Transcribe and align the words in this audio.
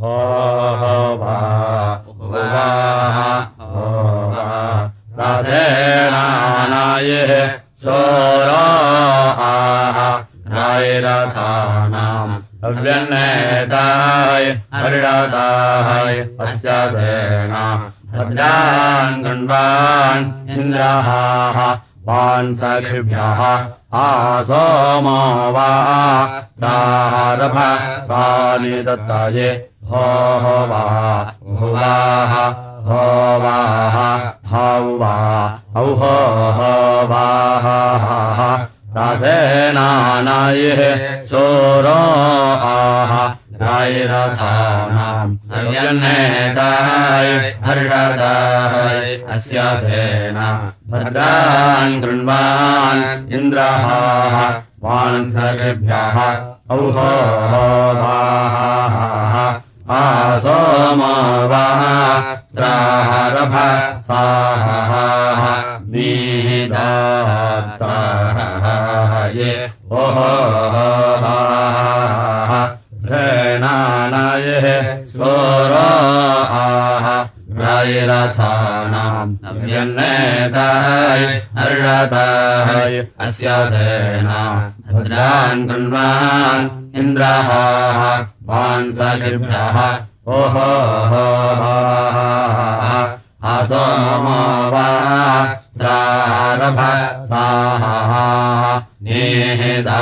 हो 0.00 0.57
रायरथानाम् 77.78 79.34
अव्यन्नेताय 79.48 81.22
हर्षताय 81.58 82.98
अस्य 83.26 83.48
सेना 83.74 84.40
भद्रान् 84.92 85.66
कृण्वान् 85.68 86.66
इन्द्रहाः 87.00 88.00
वान्सगिभ्यः 88.50 89.78
ओहो 90.38 90.66
असोमो 93.54 94.40
वा 94.74 94.88
त्रारभ 95.78 96.80
साः 97.30 97.84
निहिता 99.06 100.00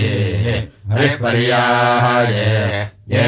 हरिपर्याय 0.93 2.35
ये 3.12 3.27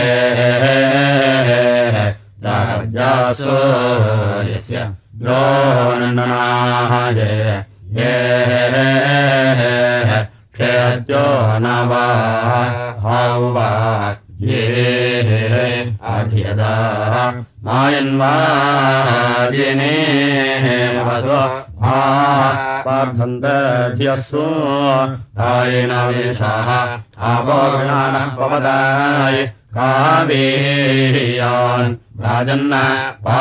राजासूर्यस्य 3.34 4.80
द्रोणनाय 5.22 7.20
ये 7.98 8.12
क्षेत्यो 10.54 11.24
न 11.64 11.66
वा 11.90 12.04
हौवा 13.04 13.70
ये 14.50 14.62
अधियदा 16.14 16.74
मायन्वादिने 17.64 18.74
वसो 21.08 21.40
पार्थन्तध्यस्सु 22.86 24.44
आयेन 25.48 25.92
आवोगणानः 27.32 28.24
पवदाय 28.38 29.36
कावेयान् 29.76 31.94
राजन्न 32.24 32.72
पा 33.24 33.38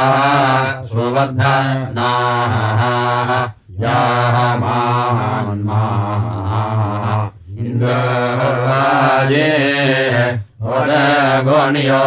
सुबद्धनाः 0.91 2.81
याः 3.83 4.37
मान्माः 4.61 6.49
इन्द्रराजे 7.65 9.49
वदगोणियोगाः 10.67 12.03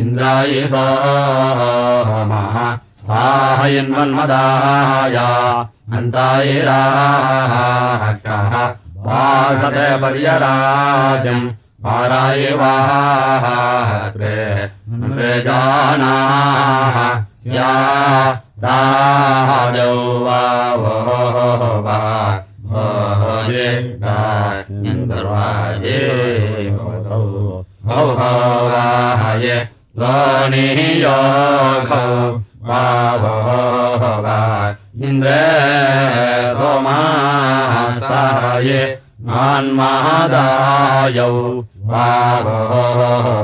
इन्द्रायि 0.00 0.60
सोमः 0.74 2.56
स्वाहयन्मन्मदाय 3.00 5.16
अन्तायिराकः 5.98 6.70
वासते 9.06 9.86
पर्यराजम् 10.02 11.44
पारायवास्त्रे 11.84 12.50
जानाः 15.46 16.96
या 17.54 17.72
राजौ 18.64 19.94
वा 20.24 20.42
वो 20.82 20.96
वा 21.86 22.00
भोजे 22.72 23.68
इन्दर्वाये 24.90 26.02
भौ 27.86 28.02
भावाय 28.20 29.46
लोनियोगौ 30.02 31.24
वा 32.68 32.84
वो 33.22 33.36
वा 34.26 34.38
इन्द्रे 35.08 35.40
सोमासाये 38.60 38.84
मान्मादायौ 39.26 41.34
वा 41.90 42.08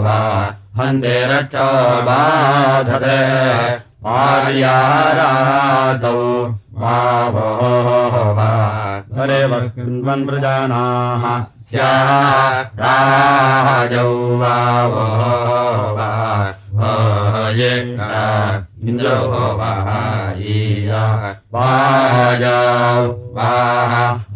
वा 0.04 0.18
हन्ते 0.76 1.16
रक्षो 1.30 1.68
बाधते 2.06 3.20
पार्यारादौ 4.04 4.60
वा 6.80 6.98
हरे 9.16 9.40
वस्कृन्वन् 9.50 10.26
प्रजानाः 10.26 11.24
स्याराजौ। 11.70 12.90
वा 14.40 14.56
वा 15.96 16.10
ये 17.58 17.72
इन्द्रो 18.88 19.19
वा 19.58 19.72
ईया 20.38 21.04
वाजौ 21.54 22.60
वा 23.36 23.50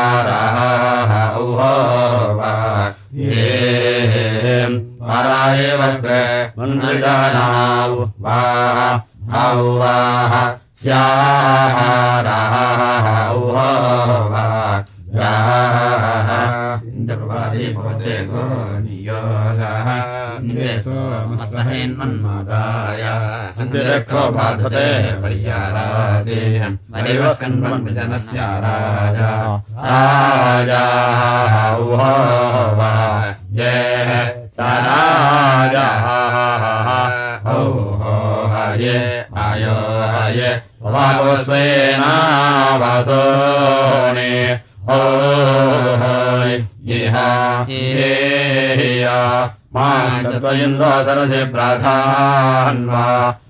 वा 1.56 1.70
ये 1.70 1.78
पराय 1.80 2.09
वक्र 5.80 6.10
मन्दिराणाौ 6.58 7.94
वा 8.22 8.38
इन्द्रवादि 16.86 17.66
भवते 17.74 18.14
गो 18.30 18.44
नियोगः। 18.84 19.88
इन्द्रेषोमस्महेन्मन्मादाय 20.40 22.79
इन्द्रक्षो 23.70 24.22
बाधते 24.34 24.86
पर्यारादे 25.22 26.38
हरिव 26.94 27.22
सन्मन्विजनस्याराजा 27.40 29.28
राजाः 29.84 31.54
वा 32.78 32.90
ये 33.58 33.74
सराजाः 34.56 36.08
हो 37.46 37.60
हो 38.00 38.14
हये 38.54 38.96
आयो 39.44 39.76
हये 40.14 40.50
वागोस्वेनावासोने 40.94 41.54
हो 44.90 44.98
हय 46.02 46.56
इहा 46.98 47.28
इहेया 47.78 49.20
मान्द्वयन्द्वासरसे 49.76 51.44
प्राधान्वा 51.52 53.06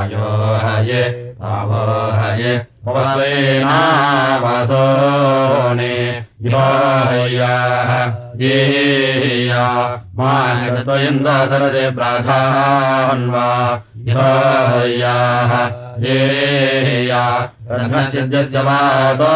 आयो 0.00 0.26
हये 0.64 1.02
आवो 1.52 1.80
हये 2.20 2.52
पवस्वेनावसोने 2.86 3.56
योयाः 6.46 7.92
येया 8.42 9.66
मायत्वयन्दसरदे 10.18 11.84
प्राधान्वा 11.98 13.48
योयाः 14.08 15.52
येया 16.06 17.22
रथश्चिद्यस्य 17.70 18.62
वादो 18.68 19.34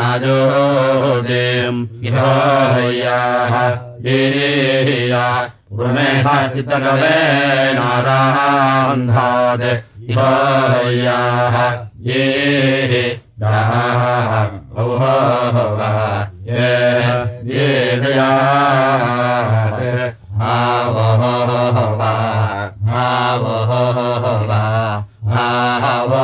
नाजोदेम् 0.00 1.86
योयाः 2.06 3.54
येया 4.06 5.24
उर्मेहाश्चित्तकवे 5.72 7.14
नारान्धात् 7.78 9.62
इहायाः 9.62 9.89
ये 10.00 10.16
याः 13.40 14.36
औहा 14.80 15.16
ये 16.46 16.68
ये 17.52 17.66
दयाः 18.00 19.04
आवह 20.50 21.24
वा 22.00 22.12
आवह 23.00 23.72
वा 24.48 24.62
आवह 25.40 26.22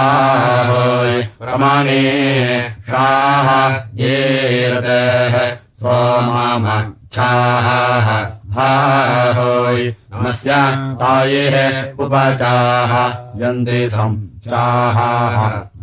आहोय 0.00 1.14
प्रमाणे 1.40 2.02
शाः 2.90 3.48
येरतः 4.02 5.38
सोममच्छाः 5.82 6.88
हाहोय। 8.52 9.94
नमस्य 10.14 10.50
तायेः 11.00 11.92
उपचाः। 12.04 12.92
यन्ते 13.42 13.90
सं 13.90 14.16
चाः 14.48 14.98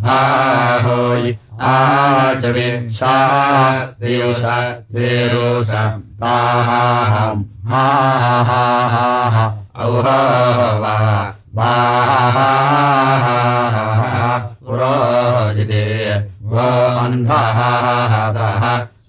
हाहोय। 0.07 1.37
आचवे 1.61 2.89
सा 2.91 3.15
देवस 3.85 4.41
देरोष 4.91 5.69
ताहाहम् 6.21 7.43
हा 7.67 7.87
हा 8.19 8.43
हा 8.43 9.29
हा 9.29 9.45
औहा 9.75 10.27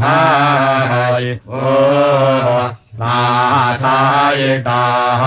हाय 0.00 1.26
ओ 1.46 1.62
सायताः 3.84 5.22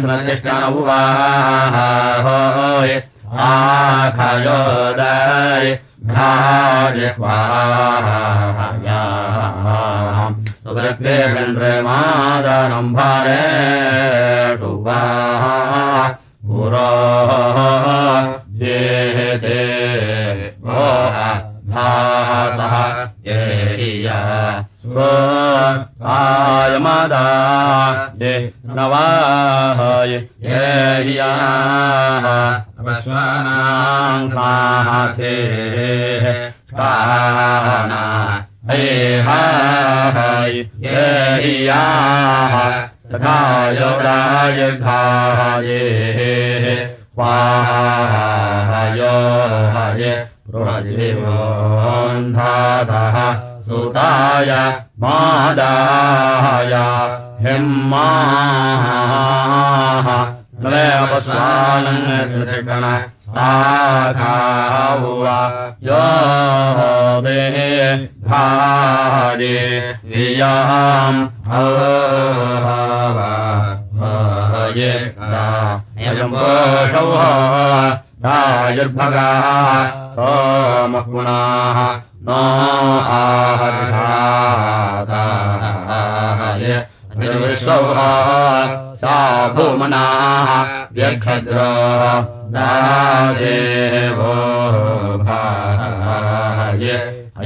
स्नचिष्टनौवाहोय 0.00 2.92
आखयोदय 3.48 4.69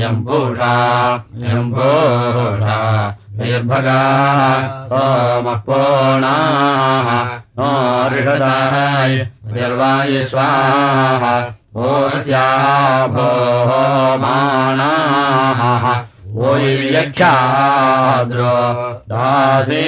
अयम् 0.04 1.70
पूषा 1.74 2.78
निर्भगाः 3.38 4.40
सोमपोणाः 4.90 7.08
नो 7.58 7.70
ऋषदाय 8.14 9.14
निर्वाय 9.54 10.14
स्वाहा 10.30 11.32
ओस्याभो 11.86 13.28
माणाः 14.24 15.62
ओय्यख्याद्रो 16.50 18.54
दासे 19.12 19.84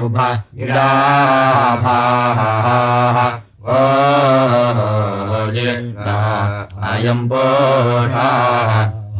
बुभ 0.00 0.18
इडाभाः 0.62 2.40
ओ 3.74 3.76
अयम् 6.98 7.26
पोषाः 7.30 8.77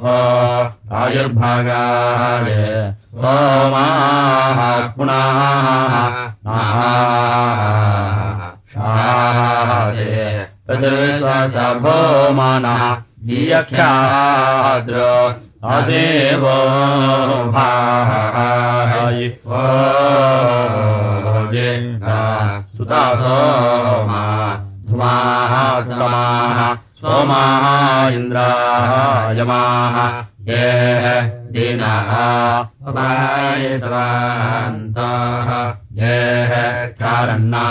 हो 0.08 0.96
आयुर्भागाय 0.98 2.50
सोमाः 3.22 4.60
पुनाः 4.96 5.94
शाहे 8.74 10.06
पितृविश्वासभो 10.68 11.98
मनः 12.38 12.82
दीयख्याद्र 13.28 15.04
असेवो 15.76 16.56
भाय 17.52 19.26
ओ 19.46 19.62
सुता 22.76 23.04
सोमा 23.20 24.24
धुमाः 24.88 25.54
समाः 26.98 28.08
सोमाः 28.08 28.08
इन्द्रायमाः 28.14 29.96
ये 30.48 30.62
दिनः 31.54 32.10
अपायितवान्तः 32.90 34.00
ये 36.00 36.16
कारन्ना 37.02 37.62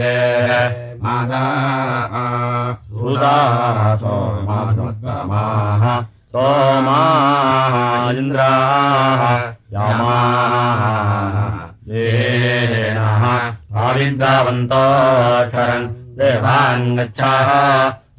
ये 0.00 0.14
मादा 1.02 1.44
सुदा 2.88 3.36
सोमाः 4.00 5.84
सोमाः 6.32 8.10
इन्द्राः 8.18 9.59
आविद्रावन्तोऽक्षरन् 14.20 15.86
देवान् 16.18 16.96
गच्छाः। 16.96 17.50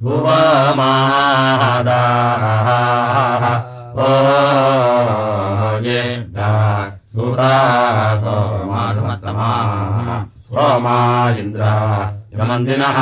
भुवमादाः। 0.01 0.65
ओ 4.01 4.07
ये 5.85 6.01
सुता 7.13 7.53
सोमाधुमत्तमाः 8.21 10.07
सोमा 10.47 10.97
इन्द्रा 11.39 11.75
यमन्दिनः 12.33 12.97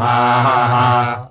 हाः 0.00 1.30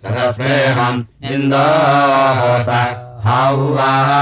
सदस्मेहम् 0.04 1.04
इन्दोस 1.34 2.70
हाउवाः 3.26 4.22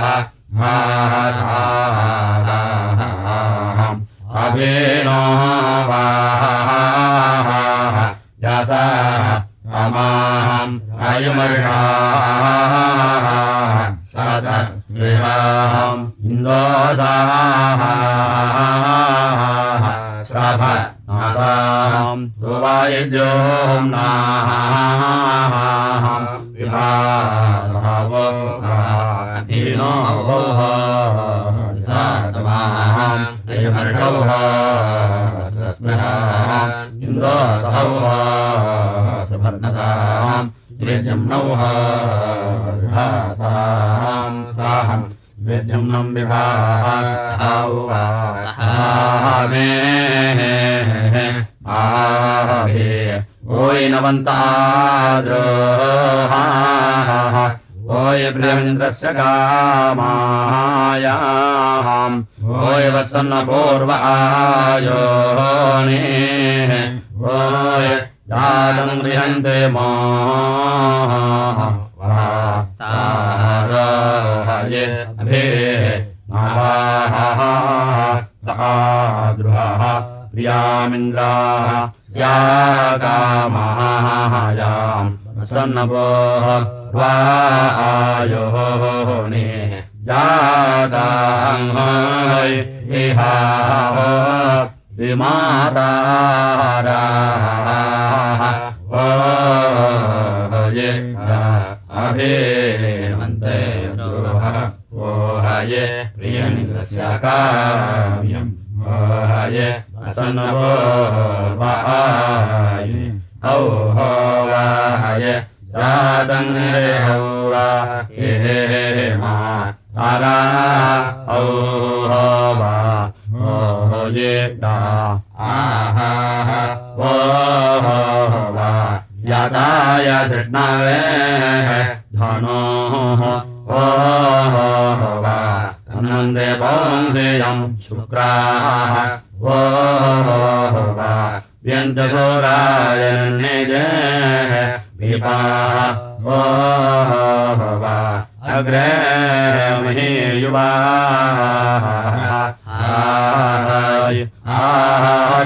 चकार 59.01 59.70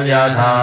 यधा 0.09 0.54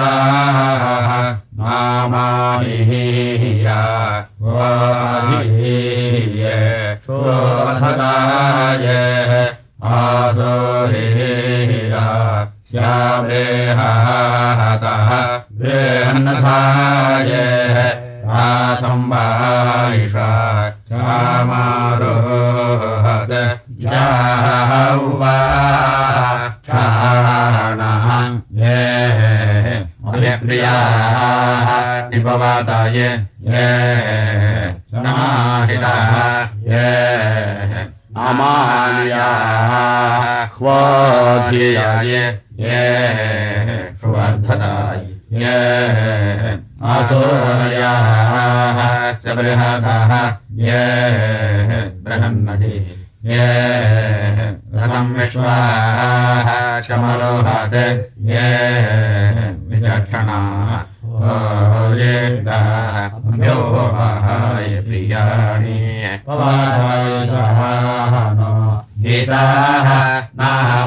देवाः 0.00 0.59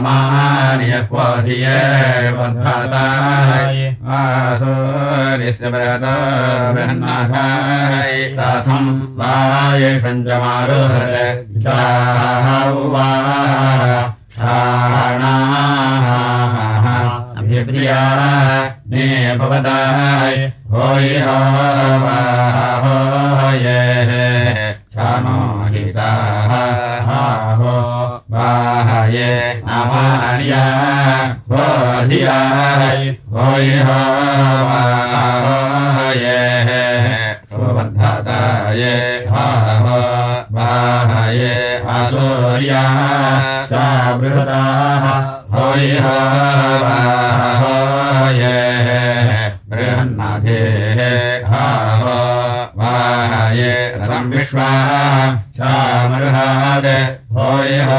मानि 0.03 0.91
अयसूरितम् 4.13 5.69
वाय 9.19 9.83
सञ्चमारोह 9.99 10.95
स्वाहौ 11.61 12.73
वाणा 12.93 15.33
अभिप्रिया 17.37 18.01
ने 18.93 19.07
भवताय 19.37 20.35
होय 20.71 21.07
हवाहा 21.17 22.19
हो 22.83 22.95
हे 24.09 24.27
समो 24.95 25.39
ये 29.13 29.31
अमान्या 29.77 30.61
वो 31.49 31.65
धियाय 32.09 33.09
वो 33.33 33.47
ये 33.59 33.81
सुबन्धताये 37.49 38.95
भाव 39.29 39.85
भाये 40.55 41.53
असोर्या 41.97 42.83
सा 43.69 43.85
बृहदाः 44.17 45.05
होयिह 45.55 46.07
वाहोये 46.85 48.55
बृहन्नाथे 49.69 50.61
विश्वा 54.33 54.69
सा 55.57 55.73
मृहाद 56.09 56.85
होयिह 57.37 57.91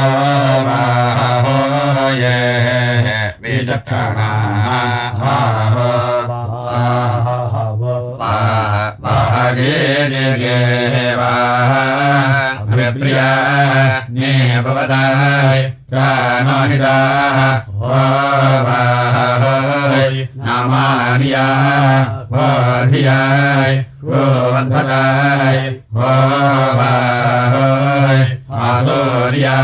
प्रिया 12.95 13.29
ने 14.09 14.31
भवदाय 14.61 15.61
चानोहिताः 15.91 17.39
नामानिया 20.45 21.45
धियाय 22.91 23.73
वन्धदाय 24.03 25.57
आसोर्या 28.65 29.57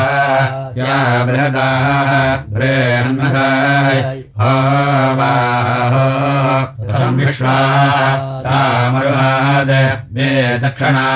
या 0.77 0.99
बृहदा 1.25 1.67
बृहन्मदाय 2.53 3.60
संविश्वा 7.21 7.57
तामरुहाद 8.45 9.69
मे 10.13 10.29
दक्षिणा। 10.57 11.07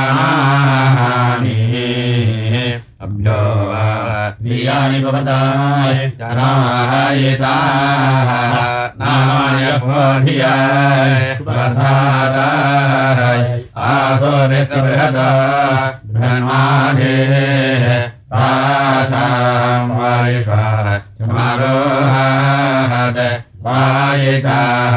अभ्यो 3.01 3.39
प्रियाणि 4.41 4.99
भवताय 5.03 5.93
जनायिताः 6.19 7.49
नायभोधियाय 9.01 10.33
प्रधाराय 11.45 13.41
आसोरितबृहदा 13.89 15.29
ब्रह्माधे 16.13 17.15
तासां 18.33 19.87
वायुषा 19.97 20.65
समारोहाद 21.19 23.17
वायिचाः 23.65 24.95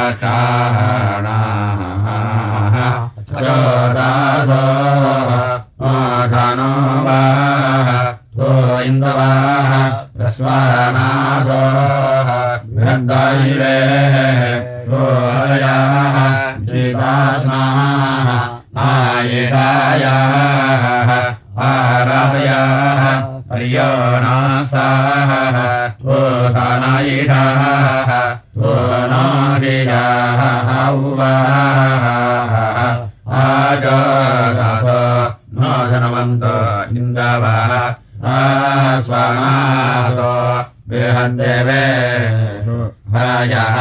न 35.58 35.62
धनवन्त 35.90 36.44
इन्दवः 36.96 37.72
स्वानासो 39.06 40.32
बृहद्देवे 40.88 41.84
हरयः 43.14 43.76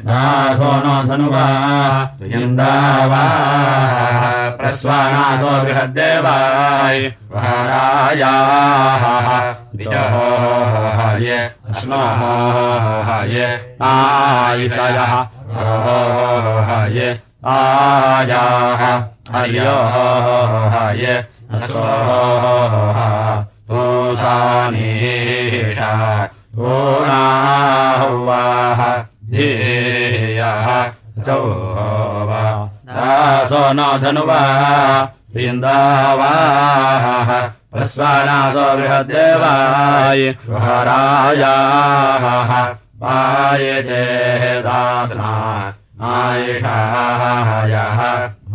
नार्यासोहये 0.08 0.18
दासो 0.58 0.72
नो 0.84 0.96
धनुवा 1.08 1.46
यन्दावा 2.34 3.24
प्रस्वानासो 4.60 5.52
बृहद्देवाय 5.64 7.00
वरायाः 7.34 9.04
विजहोहये 9.78 11.40
अश्नोहये 11.70 13.48
आयिषयः 13.92 15.14
होहये 15.58 17.10
आयाः 17.58 18.84
असोः 21.58 22.44
पूषानीषा 23.70 24.88
दासो 32.88 33.62
न 33.78 33.80
धनुवा 34.04 34.42
वृन्दावाः 35.36 37.06
प्रस्वानासो 37.74 38.66
बृहद्देवाय 38.78 40.22
हरायाः 40.64 42.26
पायते 43.04 44.04
दासना 44.68 45.32
आयिषायः 46.14 48.00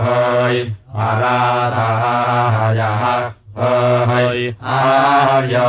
होय् 0.00 0.60
आराधायः 1.08 3.04
होय् 4.10 4.46
आर्यो 4.76 5.68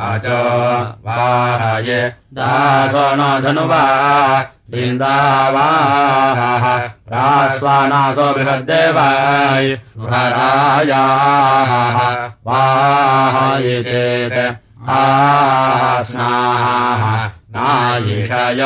अचो 0.08 0.42
वाय 1.06 1.90
दासो 2.38 3.06
न 3.18 3.20
धनुवा 3.44 3.82
वृन्दावाः 4.72 6.40
प्रास्वानासो 7.08 8.26
बृहद्देवाय 8.34 9.66
चेत् 13.88 14.38
आस्नाः 14.98 17.02
नायिषयोराः 17.56 18.58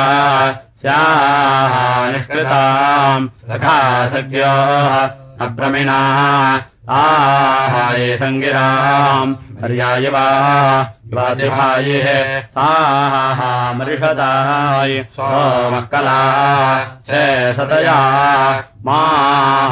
स्याः 0.82 2.12
निष्कृताम् 2.12 3.30
सखा 3.30 4.08
सख्योः 4.08 5.10
अभ्रमिणाः 5.48 6.58
आहाये 6.98 8.18
सङ्गिराम् 8.18 9.34
पर्यायवा 9.62 10.28
युवादिभायिः 11.12 12.08
साः 12.56 13.42
मृषदाय 13.78 14.94
सोमकला 15.16 16.20
से 17.10 17.24
सतया 17.60 18.00
मानापथाः 18.86 19.70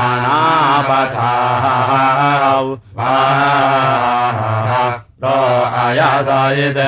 आयासायित् 5.87 6.79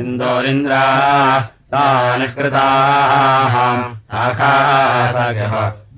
इन्दोरिन्द्रा 0.00 0.84
सा 1.70 1.84
निष्कृताः 2.18 3.54
शाखासगः 4.12 5.54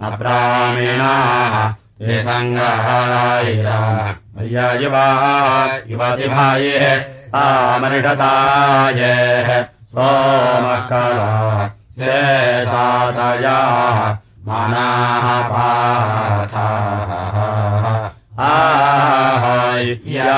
अब्राह्मीणाः 0.09 1.55
ते 1.99 2.17
सङ्गायिरा 2.27 3.79
युवा 4.83 5.07
युवतिभायेः 5.91 6.85
सामर्षतायेः 7.33 8.29
सोमकला 9.95 11.33
से 11.99 12.19
सातयाः 12.69 13.99
मानाः 14.49 15.27
पाथाः 15.51 17.11
आहाया 18.51 20.37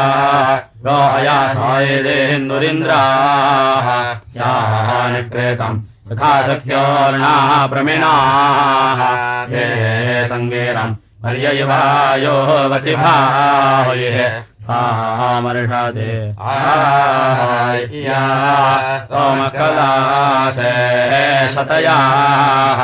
रोया 0.86 1.38
सायदेन्दुरिन्द्राः 1.58 3.06
स्याः 4.32 4.80
निकृतम् 5.12 5.78
सुखा 6.08 6.32
सख्योर्णाः 6.48 7.50
प्रमिणाः। 7.74 9.00
ये 9.52 9.64
सङ्गेरम् 10.32 10.94
पर्ययवायो 11.24 12.36
वतिभायः 12.72 14.18
सामर्षदे 14.66 16.12
आया 16.50 18.20
सोमकलासे 19.10 20.72
शतयाः 21.54 22.80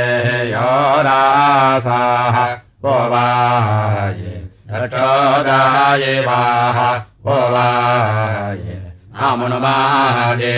योरासाः 0.51 2.37
वो 2.83 2.95
वाये 3.13 4.35
रक्षोदायिवाः 4.81 6.79
वो 6.89 7.10
वाये 7.25 8.75
नामुनुमागे 9.13 10.57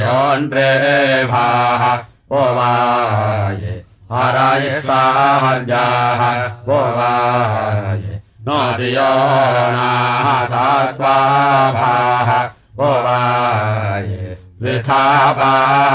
योन्त्रेभाः 0.00 1.82
वो 2.30 2.42
वाये 2.56 3.72
हाराय 4.12 4.64
सामर्जाः 4.80 6.22
वो 6.68 6.78
वाये 6.96 8.14
नोदियोणाः 8.48 10.28
सात्वाभाः 10.52 12.30
वो 12.78 12.90
वाये 13.06 14.20
वृथापाजाः 14.62 15.90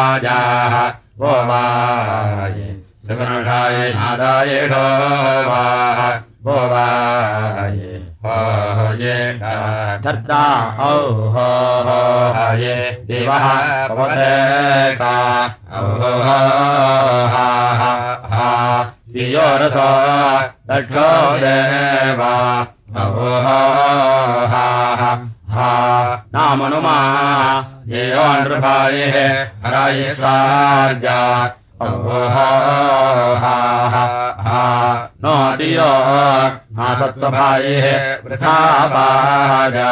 वो 1.22 1.34
वाये 1.50 2.68
सुगनुषाय 3.08 3.78
नादाय 3.96 4.54
शोभाः 4.68 6.00
वो 6.46 6.58
वाये 6.74 7.83
ये 9.02 9.16
धर्ता 10.04 10.42
औ 10.86 10.92
हो 11.36 11.48
हो 11.88 11.98
ये 12.62 12.76
दिवः 13.08 13.46
पवदेका 13.90 15.14
औ 15.80 15.84
हो 16.02 16.12
हा 16.26 16.38
हा 17.36 17.94
हा 18.34 18.50
दियोरसो 19.14 19.88
दक्षो 20.72 21.10
देवा 21.44 22.34
औ 22.96 23.08
हो 23.18 23.28
हा 23.46 23.58
हा 24.54 25.14
हा 25.56 25.70
नामनुमा 26.36 26.98
येयो 27.94 28.28
नृभायः 28.44 29.18
हराय 29.66 30.04
सार्जा 30.20 31.20
औ 31.82 31.88
हो 32.06 32.20
हा 32.34 32.48
हा 33.44 33.56
हा 34.48 34.62
नो 35.24 35.36
दियो 35.58 35.90
सत्त्वभायः 37.00 37.86
पाजा 38.42 39.92